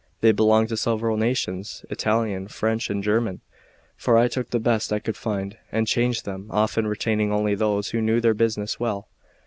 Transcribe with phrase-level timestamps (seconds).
[0.21, 3.41] They belonged to several nations, Italian, French, and German;
[3.95, 7.89] for I took the best I could find, and changed them often, retaining only those
[7.91, 9.09] who knew their business well.